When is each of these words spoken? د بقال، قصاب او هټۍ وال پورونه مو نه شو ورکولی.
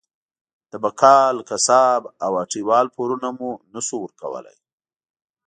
د 0.71 0.73
بقال، 0.83 1.35
قصاب 1.49 2.01
او 2.25 2.31
هټۍ 2.41 2.61
وال 2.69 2.87
پورونه 2.95 3.27
مو 3.37 3.51
نه 3.73 3.81
شو 3.87 3.95
ورکولی. 4.01 4.57